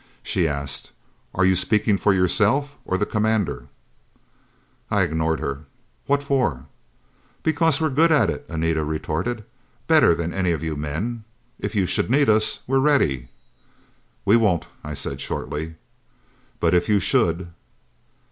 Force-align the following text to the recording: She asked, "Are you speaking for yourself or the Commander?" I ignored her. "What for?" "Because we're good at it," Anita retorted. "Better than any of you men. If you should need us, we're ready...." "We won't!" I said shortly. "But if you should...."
She 0.23 0.47
asked, 0.47 0.89
"Are 1.35 1.45
you 1.45 1.55
speaking 1.55 1.95
for 1.95 2.11
yourself 2.11 2.75
or 2.85 2.97
the 2.97 3.05
Commander?" 3.05 3.65
I 4.89 5.03
ignored 5.03 5.39
her. 5.39 5.65
"What 6.07 6.23
for?" 6.23 6.65
"Because 7.43 7.79
we're 7.79 7.91
good 7.91 8.11
at 8.11 8.27
it," 8.31 8.43
Anita 8.49 8.83
retorted. 8.83 9.43
"Better 9.85 10.15
than 10.15 10.33
any 10.33 10.53
of 10.53 10.63
you 10.63 10.75
men. 10.75 11.23
If 11.59 11.75
you 11.75 11.85
should 11.85 12.09
need 12.09 12.31
us, 12.31 12.61
we're 12.65 12.79
ready...." 12.79 13.27
"We 14.25 14.37
won't!" 14.37 14.65
I 14.83 14.95
said 14.95 15.21
shortly. 15.21 15.75
"But 16.59 16.73
if 16.73 16.89
you 16.89 16.99
should...." 16.99 17.49